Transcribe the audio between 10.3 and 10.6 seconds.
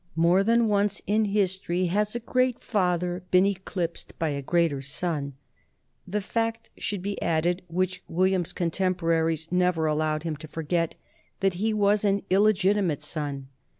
to